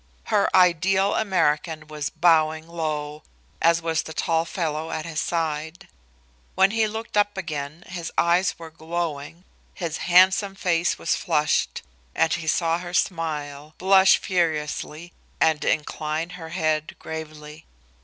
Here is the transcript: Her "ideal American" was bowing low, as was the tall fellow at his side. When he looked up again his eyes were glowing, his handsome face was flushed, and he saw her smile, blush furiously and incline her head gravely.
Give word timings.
Her 0.33 0.49
"ideal 0.57 1.13
American" 1.13 1.85
was 1.87 2.09
bowing 2.09 2.67
low, 2.67 3.21
as 3.61 3.83
was 3.83 4.01
the 4.01 4.13
tall 4.15 4.45
fellow 4.45 4.89
at 4.89 5.05
his 5.05 5.19
side. 5.19 5.87
When 6.55 6.71
he 6.71 6.87
looked 6.87 7.15
up 7.15 7.37
again 7.37 7.83
his 7.85 8.11
eyes 8.17 8.57
were 8.57 8.71
glowing, 8.71 9.43
his 9.75 9.97
handsome 9.97 10.55
face 10.55 10.97
was 10.97 11.15
flushed, 11.15 11.83
and 12.15 12.33
he 12.33 12.47
saw 12.47 12.79
her 12.79 12.95
smile, 12.95 13.75
blush 13.77 14.17
furiously 14.17 15.13
and 15.39 15.63
incline 15.63 16.31
her 16.31 16.49
head 16.49 16.95
gravely. 16.97 17.67